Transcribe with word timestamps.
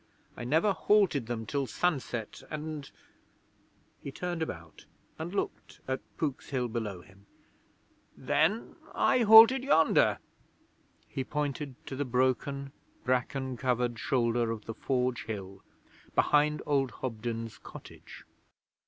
I 0.35 0.45
never 0.45 0.73
halted 0.73 1.27
them 1.27 1.45
till 1.45 1.67
sunset, 1.67 2.41
and' 2.49 2.89
he 4.01 4.11
turned 4.11 4.41
about 4.41 4.85
and 5.19 5.31
looked 5.31 5.79
at 5.87 5.99
Pook's 6.17 6.49
Hill 6.49 6.67
below 6.69 7.01
him 7.03 7.27
'then 8.17 8.77
I 8.95 9.19
halted 9.19 9.63
yonder.' 9.63 10.17
He 11.07 11.23
pointed 11.23 11.75
to 11.85 11.95
the 11.95 12.03
broken, 12.03 12.71
bracken 13.03 13.57
covered 13.57 13.99
shoulder 13.99 14.49
of 14.49 14.65
the 14.65 14.73
Forge 14.73 15.25
Hill 15.25 15.61
behind 16.15 16.63
old 16.65 16.89
Hobden's 17.03 17.59
cottage. 17.59 18.23